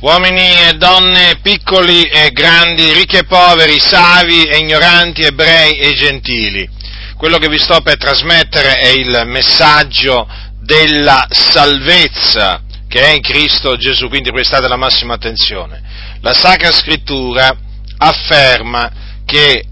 uomini 0.00 0.68
e 0.68 0.74
donne, 0.74 1.38
piccoli 1.42 2.04
e 2.04 2.30
grandi, 2.32 2.92
ricchi 2.92 3.16
e 3.16 3.24
poveri, 3.24 3.78
savi 3.78 4.44
e 4.44 4.58
ignoranti, 4.58 5.22
ebrei 5.22 5.78
e 5.78 5.94
gentili. 5.94 6.68
Quello 7.16 7.38
che 7.38 7.48
vi 7.48 7.58
sto 7.58 7.80
per 7.82 7.98
trasmettere 7.98 8.76
è 8.76 8.88
il 8.88 9.24
messaggio 9.26 10.26
della 10.60 11.26
salvezza 11.28 12.62
che 12.88 13.00
è 13.00 13.10
in 13.10 13.20
Cristo 13.20 13.76
Gesù, 13.76 14.08
quindi 14.08 14.32
prestate 14.32 14.66
la 14.68 14.76
massima 14.76 15.14
attenzione. 15.14 15.82
La 16.22 16.32
Sacra 16.32 16.72
Scrittura 16.72 17.54
afferma 17.98 18.90
che 19.24 19.64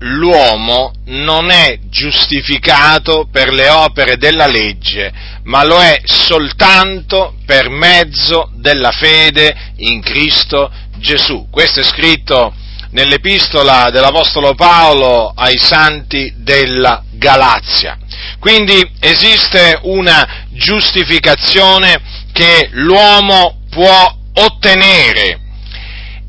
l'uomo 0.00 0.92
non 1.06 1.50
è 1.50 1.78
giustificato 1.88 3.28
per 3.30 3.52
le 3.52 3.68
opere 3.68 4.16
della 4.16 4.46
legge, 4.46 5.12
ma 5.44 5.64
lo 5.64 5.80
è 5.80 6.00
soltanto 6.04 7.36
per 7.46 7.68
mezzo 7.70 8.50
della 8.56 8.92
fede 8.92 9.72
in 9.76 10.02
Cristo 10.02 10.70
Gesù. 10.98 11.48
Questo 11.50 11.80
è 11.80 11.84
scritto 11.84 12.54
nell'epistola 12.90 13.90
dell'Apostolo 13.90 14.54
Paolo 14.54 15.32
ai 15.34 15.56
santi 15.58 16.32
della 16.36 17.02
Galazia. 17.12 17.98
Quindi 18.38 18.90
esiste 19.00 19.78
una 19.82 20.46
giustificazione 20.50 22.00
che 22.32 22.68
l'uomo 22.72 23.60
può 23.70 24.14
ottenere 24.34 25.40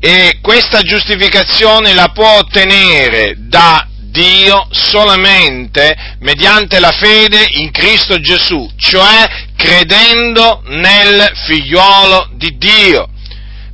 e 0.00 0.38
questa 0.40 0.82
giustificazione 0.82 1.92
la 1.92 2.10
può 2.12 2.38
ottenere 2.38 3.34
da 3.36 3.86
Dio 4.10 4.68
solamente 4.70 6.16
mediante 6.20 6.80
la 6.80 6.92
fede 6.92 7.44
in 7.52 7.70
Cristo 7.70 8.18
Gesù, 8.20 8.68
cioè 8.76 9.46
credendo 9.56 10.62
nel 10.66 11.30
figliuolo 11.46 12.30
di 12.34 12.56
Dio, 12.56 13.08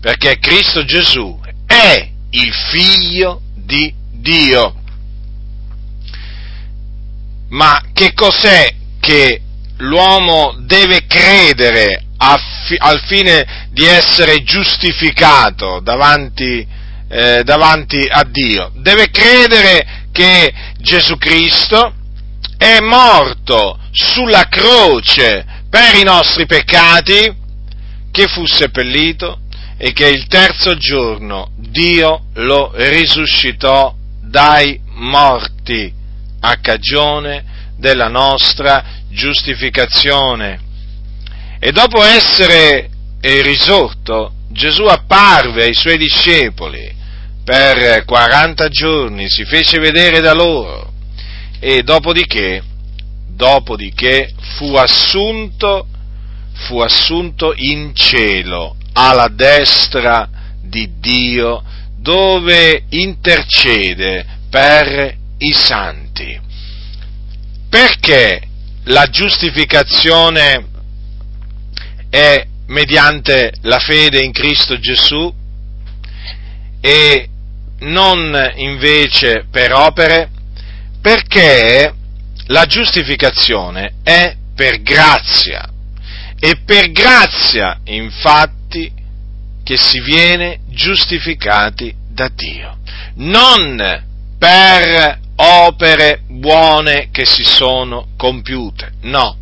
perché 0.01 0.39
Cristo 0.39 0.85
Gesù 0.85 1.39
è 1.67 2.09
il 2.31 2.53
figlio 2.71 3.41
di 3.55 3.93
Dio. 4.11 4.75
Ma 7.51 7.81
che 7.93 8.13
cos'è 8.15 8.75
che 8.99 9.41
l'uomo 9.79 10.57
deve 10.61 11.07
credere 11.07 12.05
al 12.17 13.01
fine 13.07 13.64
di 13.75 13.85
essere 13.85 14.45
giustificato 14.45 15.81
davanti, 15.81 16.65
eh, 17.09 17.43
davanti 17.43 18.07
a 18.09 18.25
Dio. 18.25 18.71
Deve 18.77 19.11
credere 19.11 20.07
che 20.13 20.55
Gesù 20.79 21.19
Cristo 21.19 21.93
è 22.57 22.79
morto 22.79 23.79
sulla 23.91 24.47
croce 24.49 25.45
per 25.69 25.97
i 25.97 26.05
nostri 26.05 26.47
peccati, 26.47 27.43
che 28.13 28.29
fu 28.29 28.47
seppellito 28.47 29.41
e 29.77 29.93
che 29.93 30.07
il 30.07 30.29
terzo 30.29 30.77
giorno 30.77 31.51
Dio 31.57 32.27
lo 32.35 32.71
risuscitò 32.77 33.93
dai 34.21 34.81
morti 34.93 35.93
a 36.41 36.57
cagione 36.61 37.73
della 37.77 38.07
nostra 38.07 38.85
giustificazione. 39.11 40.61
E 41.59 41.73
dopo 41.73 42.01
essere 42.05 42.91
risorto, 43.43 44.33
Gesù 44.51 44.85
apparve 44.85 45.65
ai 45.65 45.75
suoi 45.75 45.97
discepoli 45.97 46.93
per 47.45 48.05
40 48.05 48.69
giorni, 48.69 49.29
si 49.29 49.45
fece 49.45 49.79
vedere 49.79 50.21
da 50.21 50.33
loro 50.33 50.93
e 51.59 51.83
dopodiché, 51.83 52.63
dopodiché 53.29 54.33
fu 54.57 54.75
assunto, 54.75 55.87
fu 56.67 56.81
assunto 56.81 57.53
in 57.57 57.95
cielo 57.95 58.77
alla 58.93 59.29
destra 59.29 60.29
di 60.63 60.99
Dio 60.99 61.63
dove 61.99 62.85
intercede 62.91 64.27
per 64.51 65.17
i 65.39 65.53
santi. 65.53 66.41
Perché 67.69 68.43
la 68.85 69.07
giustificazione 69.07 70.67
è 72.09 72.47
mediante 72.67 73.53
la 73.63 73.79
fede 73.79 74.23
in 74.23 74.33
Cristo 74.33 74.79
Gesù 74.79 75.33
e 76.81 77.29
non 77.81 78.53
invece 78.57 79.47
per 79.51 79.73
opere, 79.73 80.31
perché 81.01 81.93
la 82.47 82.65
giustificazione 82.67 83.95
è 84.03 84.37
per 84.55 84.83
grazia. 84.83 85.69
E 86.39 86.57
per 86.65 86.91
grazia, 86.91 87.81
infatti, 87.85 88.93
che 89.63 89.77
si 89.79 90.01
viene 90.01 90.61
giustificati 90.69 91.95
da 92.11 92.29
Dio, 92.35 92.79
non 93.15 94.03
per 94.39 95.19
opere 95.37 96.21
buone 96.29 97.09
che 97.11 97.25
si 97.25 97.43
sono 97.43 98.09
compiute, 98.17 98.93
no, 99.03 99.39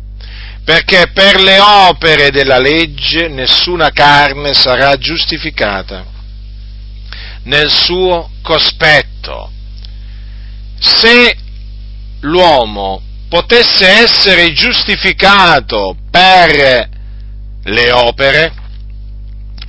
perché 0.63 1.11
per 1.13 1.41
le 1.41 1.59
opere 1.59 2.29
della 2.29 2.57
legge 2.57 3.27
nessuna 3.27 3.89
carne 3.89 4.53
sarà 4.53 4.95
giustificata 4.97 6.05
nel 7.43 7.69
suo 7.69 8.29
cospetto. 8.41 9.51
Se 10.79 11.37
l'uomo 12.21 13.01
potesse 13.27 13.87
essere 13.87 14.53
giustificato 14.53 15.97
per 16.09 16.89
le 17.63 17.91
opere, 17.91 18.53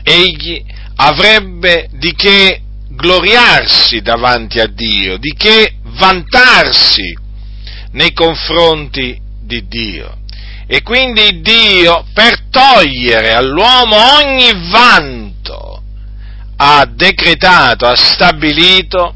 egli 0.02 0.62
avrebbe 0.96 1.88
di 1.92 2.14
che 2.14 2.60
gloriarsi 2.88 4.00
davanti 4.00 4.60
a 4.60 4.66
Dio, 4.66 5.16
di 5.16 5.34
che 5.36 5.76
vantarsi 5.96 7.16
nei 7.92 8.12
confronti 8.12 9.18
di 9.40 9.66
Dio. 9.66 10.18
E 10.66 10.82
quindi 10.82 11.40
Dio, 11.40 12.04
per 12.12 12.42
togliere 12.50 13.34
all'uomo 13.34 13.96
ogni 14.16 14.50
vanto, 14.70 15.82
ha 16.56 16.86
decretato, 16.90 17.86
ha 17.86 17.96
stabilito 17.96 19.14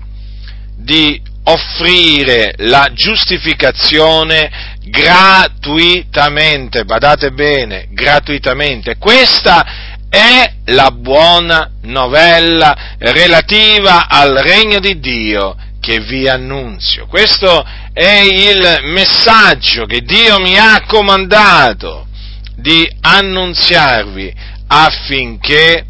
di 0.76 1.20
offrire 1.44 2.52
la 2.58 2.90
giustificazione 2.92 4.50
gratuitamente, 4.84 6.84
badate 6.84 7.30
bene, 7.30 7.88
gratuitamente. 7.90 8.98
Questa 8.98 9.64
è 10.10 10.52
la 10.66 10.90
buona 10.90 11.70
novella 11.82 12.94
relativa 12.98 14.08
al 14.08 14.34
regno 14.36 14.80
di 14.80 14.98
Dio 14.98 15.56
che 15.80 16.00
vi 16.00 16.28
annunzio. 16.28 17.06
Questo 17.06 17.64
è 17.92 18.20
il 18.20 18.80
messaggio 18.84 19.84
che 19.86 20.00
Dio 20.02 20.38
mi 20.40 20.56
ha 20.56 20.84
comandato 20.86 22.06
di 22.56 22.90
annunziarvi 23.00 24.34
affinché 24.66 25.84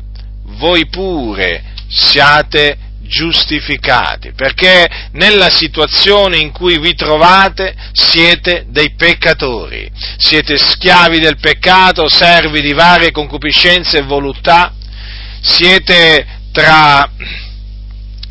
voi 0.58 0.86
pure 0.88 1.64
siate 1.88 2.78
giustificati, 3.08 4.32
perché 4.32 4.86
nella 5.12 5.48
situazione 5.48 6.36
in 6.36 6.52
cui 6.52 6.78
vi 6.78 6.94
trovate 6.94 7.74
siete 7.92 8.66
dei 8.68 8.94
peccatori, 8.94 9.90
siete 10.18 10.58
schiavi 10.58 11.18
del 11.18 11.38
peccato, 11.38 12.08
servi 12.08 12.60
di 12.60 12.74
varie 12.74 13.10
concupiscenze 13.10 13.98
e 13.98 14.02
voluttà, 14.02 14.74
siete 15.40 16.26
tra, 16.52 17.10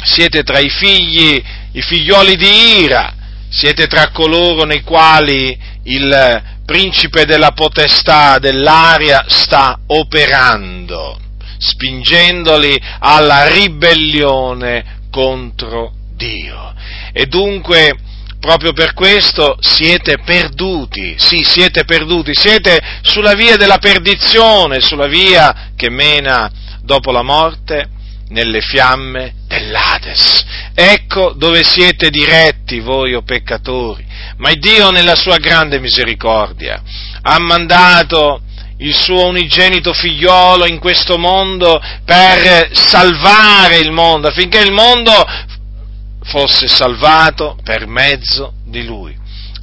siete 0.04 0.44
tra 0.44 0.60
i 0.60 0.70
figli, 0.70 1.42
i 1.72 1.82
figlioli 1.82 2.36
di 2.36 2.82
ira, 2.84 3.14
siete 3.50 3.88
tra 3.88 4.10
coloro 4.12 4.64
nei 4.64 4.82
quali 4.82 5.58
il 5.84 6.44
principe 6.66 7.26
della 7.26 7.52
potestà 7.52 8.40
dell'aria 8.40 9.26
sta 9.28 9.80
operando 9.88 11.22
spingendoli 11.58 12.80
alla 13.00 13.48
ribellione 13.48 15.00
contro 15.10 15.94
Dio. 16.16 16.74
E 17.12 17.26
dunque, 17.26 17.96
proprio 18.40 18.74
per 18.74 18.94
questo 18.94 19.58
siete 19.60 20.20
perduti, 20.24 21.16
sì, 21.18 21.44
siete 21.44 21.84
perduti, 21.86 22.32
siete 22.34 22.80
sulla 23.02 23.34
via 23.34 23.56
della 23.56 23.78
perdizione, 23.78 24.80
sulla 24.82 25.08
via 25.08 25.72
che 25.76 25.90
mena 25.90 26.52
dopo 26.82 27.12
la 27.12 27.24
morte 27.24 27.90
nelle 28.30 28.62
fiamme 28.62 29.34
dell'Ades. 29.68 30.46
Ecco 30.74 31.34
dove 31.34 31.64
siete 31.64 32.10
diretti 32.10 32.80
voi 32.80 33.14
o 33.14 33.22
peccatori, 33.22 34.06
ma 34.38 34.54
Dio 34.54 34.90
nella 34.92 35.16
sua 35.16 35.38
grande 35.38 35.80
misericordia 35.80 36.82
ha 37.22 37.40
mandato 37.40 38.42
il 38.80 38.96
suo 38.96 39.26
unigenito 39.28 39.92
figliolo 39.92 40.66
in 40.68 40.80
questo 40.80 41.18
mondo 41.18 41.82
per 42.06 42.70
salvare 42.74 43.78
il 43.78 43.92
mondo, 43.92 44.28
affinché 44.28 44.60
il 44.60 44.72
mondo 44.72 45.12
fosse 46.24 46.68
salvato 46.68 47.58
per 47.64 47.88
mezzo 47.88 48.54
di 48.66 48.86
lui. 48.86 49.17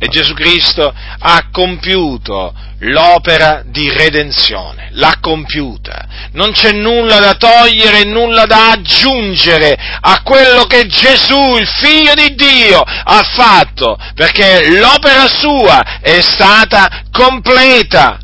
E 0.04 0.08
Gesù 0.08 0.34
Cristo 0.34 0.94
ha 1.18 1.48
compiuto 1.50 2.52
l'opera 2.80 3.62
di 3.64 3.88
redenzione, 3.88 4.90
l'ha 4.92 5.16
compiuta. 5.18 6.28
Non 6.32 6.52
c'è 6.52 6.72
nulla 6.72 7.20
da 7.20 7.34
togliere, 7.34 8.04
nulla 8.04 8.44
da 8.44 8.72
aggiungere 8.72 9.74
a 10.00 10.20
quello 10.22 10.64
che 10.64 10.86
Gesù, 10.86 11.56
il 11.56 11.66
Figlio 11.66 12.12
di 12.12 12.34
Dio, 12.34 12.80
ha 12.80 13.22
fatto, 13.22 13.96
perché 14.14 14.68
l'opera 14.78 15.26
sua 15.26 16.00
è 16.00 16.20
stata 16.20 17.04
completa. 17.10 18.18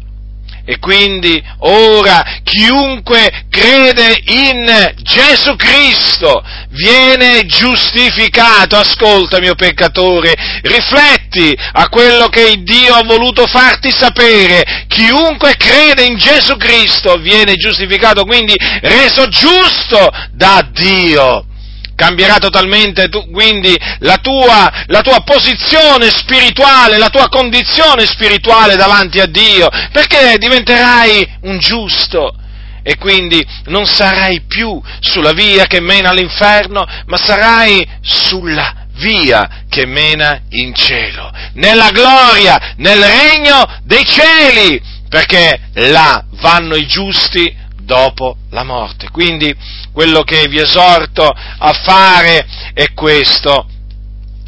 E 0.70 0.78
quindi 0.78 1.42
ora 1.62 2.22
chiunque 2.44 3.46
crede 3.50 4.22
in 4.26 4.94
Gesù 5.02 5.56
Cristo 5.56 6.44
viene 6.68 7.44
giustificato. 7.44 8.76
Ascolta 8.76 9.40
mio 9.40 9.56
peccatore, 9.56 10.32
rifletti 10.62 11.52
a 11.72 11.88
quello 11.88 12.28
che 12.28 12.62
Dio 12.62 12.94
ha 12.94 13.02
voluto 13.02 13.48
farti 13.48 13.90
sapere. 13.90 14.86
Chiunque 14.86 15.56
crede 15.56 16.04
in 16.04 16.16
Gesù 16.16 16.56
Cristo 16.56 17.16
viene 17.16 17.54
giustificato, 17.56 18.22
quindi 18.22 18.54
reso 18.82 19.26
giusto 19.26 20.08
da 20.30 20.64
Dio 20.70 21.46
cambierà 22.00 22.38
totalmente 22.38 23.10
tu, 23.10 23.30
quindi 23.30 23.78
la 23.98 24.16
tua, 24.16 24.84
la 24.86 25.02
tua, 25.02 25.20
posizione 25.20 26.08
spirituale, 26.08 26.96
la 26.96 27.10
tua 27.10 27.28
condizione 27.28 28.06
spirituale 28.06 28.74
davanti 28.74 29.20
a 29.20 29.26
Dio, 29.26 29.68
perché 29.92 30.38
diventerai 30.38 31.36
un 31.42 31.58
giusto 31.58 32.34
e 32.82 32.96
quindi 32.96 33.46
non 33.66 33.84
sarai 33.84 34.44
più 34.48 34.80
sulla 35.00 35.32
via 35.32 35.66
che 35.66 35.80
mena 35.80 36.08
all'inferno, 36.08 36.86
ma 37.04 37.18
sarai 37.18 37.86
sulla 38.00 38.86
via 38.94 39.64
che 39.68 39.84
mena 39.84 40.40
in 40.52 40.74
cielo, 40.74 41.30
nella 41.54 41.90
gloria, 41.90 42.76
nel 42.78 43.04
regno 43.04 43.62
dei 43.84 44.06
cieli, 44.06 44.80
perché 45.10 45.68
là 45.74 46.24
vanno 46.40 46.76
i 46.76 46.86
giusti 46.86 47.54
dopo 47.90 48.36
la 48.50 48.62
morte. 48.62 49.10
Quindi 49.10 49.52
quello 49.92 50.22
che 50.22 50.46
vi 50.46 50.60
esorto 50.60 51.26
a 51.26 51.72
fare 51.72 52.46
è 52.72 52.92
questo. 52.92 53.66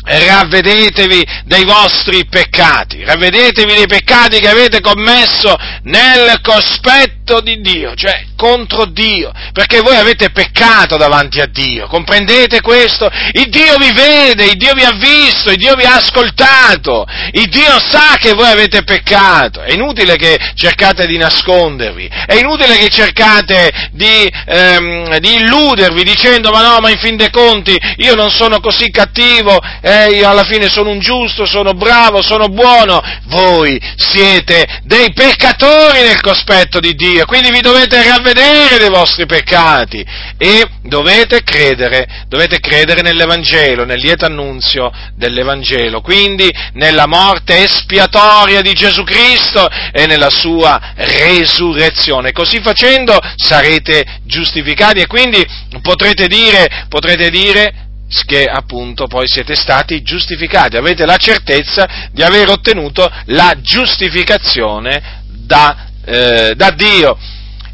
Ravvedetevi 0.05 1.25
dei 1.45 1.65
vostri 1.65 2.27
peccati, 2.27 3.05
ravvedetevi 3.05 3.73
dei 3.73 3.87
peccati 3.87 4.41
che 4.41 4.49
avete 4.49 4.81
commesso 4.81 5.57
nel 5.85 6.41
cospetto 6.43 7.41
di 7.41 7.61
Dio, 7.61 7.95
cioè 7.95 8.25
contro 8.37 8.87
Dio, 8.87 9.31
perché 9.53 9.81
voi 9.81 9.95
avete 9.95 10.31
peccato 10.31 10.97
davanti 10.97 11.39
a 11.39 11.47
Dio, 11.47 11.87
comprendete 11.87 12.61
questo? 12.61 13.09
Il 13.31 13.49
Dio 13.49 13.77
vi 13.77 13.93
vede, 13.93 14.47
il 14.47 14.57
Dio 14.57 14.75
vi 14.75 14.83
ha 14.83 14.91
visto, 14.91 15.53
il 15.53 15.57
Dio 15.57 15.77
vi 15.77 15.85
ha 15.85 15.95
ascoltato, 15.95 17.07
il 17.31 17.49
Dio 17.49 17.79
sa 17.89 18.17
che 18.19 18.33
voi 18.33 18.51
avete 18.51 18.83
peccato, 18.83 19.63
è 19.63 19.73
inutile 19.73 20.17
che 20.17 20.37
cercate 20.55 21.07
di 21.07 21.17
nascondervi, 21.17 22.11
è 22.27 22.35
inutile 22.35 22.77
che 22.77 22.89
cercate 22.89 23.91
di, 23.93 24.29
ehm, 24.47 25.19
di 25.19 25.35
illudervi 25.37 26.03
dicendo 26.03 26.51
ma 26.51 26.63
no, 26.63 26.81
ma 26.81 26.91
in 26.91 26.99
fin 26.99 27.17
dei 27.17 27.31
conti 27.31 27.79
io 27.99 28.17
non 28.17 28.31
sono 28.31 28.59
così 28.59 28.91
cattivo, 28.91 29.61
eh, 29.81 29.91
io 29.93 30.29
alla 30.29 30.45
fine 30.45 30.69
sono 30.69 30.91
un 30.91 30.99
giusto, 30.99 31.47
sono 31.47 31.73
bravo, 31.73 32.23
sono 32.23 32.49
buono, 32.49 33.01
voi 33.25 33.81
siete 33.97 34.81
dei 34.85 35.13
peccatori 35.13 36.01
nel 36.03 36.21
cospetto 36.21 36.81
di 36.81 36.95
Dio, 36.95 37.25
quindi 37.27 37.51
vi 37.51 37.61
dovete 37.61 38.03
ravvedere 38.03 38.79
dei 38.79 38.89
vostri 38.89 39.27
peccati 39.27 40.05
e 40.39 40.67
dovete 40.83 41.43
credere, 41.43 42.25
dovete 42.29 42.59
credere 42.59 43.03
nell'Evangelo, 43.03 43.85
nel 43.85 44.01
lieto 44.01 44.25
annunzio 44.25 44.91
dell'Evangelo, 45.15 46.01
quindi 46.01 46.51
nella 46.75 47.07
morte 47.07 47.63
espiatoria 47.63 48.61
di 48.61 48.73
Gesù 48.73 49.05
Cristo 49.05 49.69
e 49.93 50.07
nella 50.07 50.31
sua 50.31 50.81
resurrezione. 50.97 52.33
Così 52.33 52.61
facendo 52.61 53.19
sarete 53.37 54.21
giustificati 54.25 55.01
e 55.01 55.07
quindi 55.07 55.45
potrete 55.81 56.27
dire, 56.27 56.87
potrete 56.89 57.31
dire 57.31 57.91
che 58.27 58.45
appunto 58.45 59.07
poi 59.07 59.27
siete 59.27 59.55
stati 59.55 60.03
giustificati, 60.03 60.77
avete 60.77 61.07
la 61.07 61.17
certezza 61.17 62.09
di 62.13 62.23
aver 62.23 62.51
ottenuto 62.51 63.11
la 63.27 63.55
giustificazione 63.61 65.23
da, 65.27 65.87
eh, 66.05 66.55
da 66.55 66.71
Dio. 66.71 67.19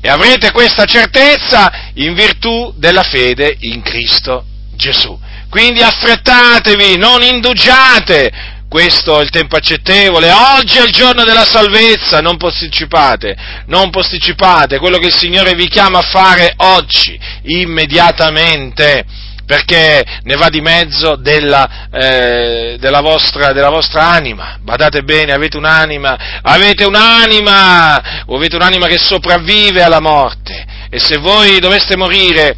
E 0.01 0.09
avrete 0.09 0.53
questa 0.53 0.85
certezza 0.85 1.91
in 1.95 2.15
virtù 2.15 2.73
della 2.77 3.03
fede 3.03 3.57
in 3.61 3.83
Cristo 3.83 4.45
Gesù. 4.77 5.19
Quindi 5.51 5.83
affrettatevi, 5.83 6.97
non 6.97 7.23
indugiate, 7.23 8.31
questo 8.69 9.19
è 9.19 9.23
il 9.23 9.31
tempo 9.31 9.57
accettevole, 9.57 10.31
oggi 10.31 10.77
è 10.77 10.85
il 10.85 10.93
giorno 10.93 11.25
della 11.25 11.45
salvezza, 11.45 12.21
non 12.21 12.37
posticipate, 12.37 13.37
non 13.67 13.91
posticipate. 13.91 14.79
Quello 14.79 14.99
che 14.99 15.07
il 15.07 15.17
Signore 15.17 15.55
vi 15.55 15.69
chiama 15.69 15.99
a 15.99 16.03
fare 16.03 16.53
oggi, 16.59 17.19
immediatamente 17.45 19.05
perché 19.49 20.05
ne 20.25 20.37
va 20.37 20.51
di 20.51 20.61
mezzo 20.61 21.17
della, 21.17 21.89
eh, 21.91 22.77
della, 22.79 23.01
vostra, 23.01 23.55
della, 23.55 23.71
vostra, 23.71 24.11
anima. 24.11 24.59
Badate 24.61 25.01
bene, 25.05 25.33
avete 25.33 25.57
un'anima, 25.57 26.41
avete 26.43 26.85
un'anima, 26.85 28.27
avete 28.27 28.57
un'anima 28.57 28.87
che 28.87 28.99
sopravvive 28.99 29.83
alla 29.83 30.01
morte. 30.01 30.67
E 30.91 30.99
se 30.99 31.17
voi 31.17 31.61
doveste 31.61 31.97
morire 31.97 32.57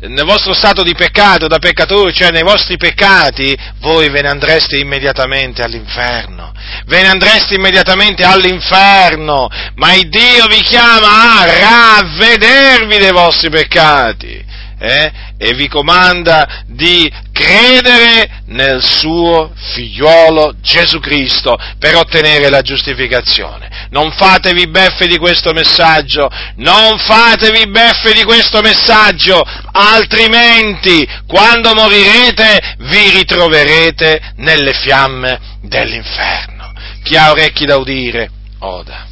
nel 0.00 0.26
vostro 0.26 0.52
stato 0.52 0.82
di 0.82 0.94
peccato, 0.94 1.46
da 1.46 1.58
peccatori, 1.58 2.12
cioè 2.12 2.30
nei 2.30 2.42
vostri 2.42 2.76
peccati, 2.76 3.56
voi 3.78 4.10
ve 4.10 4.20
ne 4.20 4.28
andreste 4.28 4.76
immediatamente 4.76 5.62
all'inferno. 5.62 6.52
Ve 6.84 7.00
ne 7.00 7.08
andreste 7.08 7.54
immediatamente 7.54 8.22
all'inferno, 8.22 9.48
ma 9.76 9.94
il 9.94 10.10
Dio 10.10 10.44
vi 10.46 10.60
chiama 10.60 11.40
a 11.40 12.00
ravvedervi 12.02 12.98
dei 12.98 13.12
vostri 13.12 13.48
peccati 13.48 14.48
eh, 14.80 15.12
e 15.42 15.54
vi 15.54 15.68
comanda 15.68 16.64
di 16.66 17.10
credere 17.32 18.42
nel 18.48 18.82
suo 18.84 19.50
figliuolo 19.54 20.56
Gesù 20.60 21.00
Cristo 21.00 21.56
per 21.78 21.96
ottenere 21.96 22.50
la 22.50 22.60
giustificazione. 22.60 23.88
Non 23.88 24.12
fatevi 24.12 24.68
beffe 24.68 25.06
di 25.06 25.16
questo 25.16 25.52
messaggio, 25.52 26.28
non 26.56 26.98
fatevi 26.98 27.70
beffe 27.70 28.12
di 28.12 28.22
questo 28.24 28.60
messaggio, 28.60 29.42
altrimenti 29.72 31.08
quando 31.26 31.72
morirete 31.72 32.76
vi 32.80 33.08
ritroverete 33.08 34.34
nelle 34.36 34.74
fiamme 34.74 35.40
dell'inferno. 35.62 36.70
Chi 37.02 37.16
ha 37.16 37.30
orecchi 37.30 37.64
da 37.64 37.78
udire, 37.78 38.28
oda. 38.58 39.09